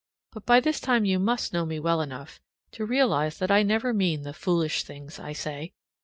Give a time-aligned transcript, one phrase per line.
[0.31, 3.93] But by this time you must know me well enough to realize that I never
[3.93, 5.73] mean the foolish things I say.